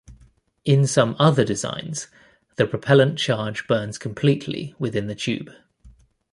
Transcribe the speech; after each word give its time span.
In 0.65 0.87
some 0.87 1.15
other 1.19 1.45
designs, 1.45 2.07
the 2.55 2.65
propellant 2.65 3.19
charge 3.19 3.67
burns 3.67 3.99
completely 3.99 4.73
within 4.79 5.05
the 5.05 5.13
tube. 5.13 5.51